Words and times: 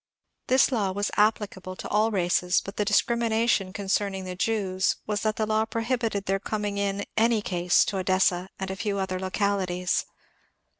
This 0.47 0.71
law 0.71 0.91
was 0.91 1.11
applicable 1.15 1.75
to 1.75 1.87
all 1.89 2.09
races, 2.09 2.59
but 2.59 2.75
the 2.75 2.83
discrimination 2.83 3.71
concerning 3.71 4.23
the 4.25 4.33
Jews 4.33 4.95
was 5.05 5.21
that 5.21 5.35
the 5.35 5.45
law 5.45 5.65
prohibited 5.65 6.25
their 6.25 6.39
coming 6.39 6.79
in 6.79 7.05
any 7.17 7.43
case 7.43 7.85
to 7.85 7.97
Odessa 7.99 8.49
and 8.59 8.71
a 8.71 8.75
few 8.75 8.97
other 8.97 9.19
localities. 9.19 10.07